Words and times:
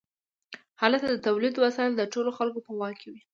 هلته 0.81 1.05
د 1.09 1.15
تولید 1.27 1.53
وسایل 1.63 1.93
د 1.95 2.03
ټولو 2.13 2.29
خلکو 2.37 2.59
په 2.67 2.71
واک 2.79 2.95
کې 3.01 3.07
وي. 3.11 3.21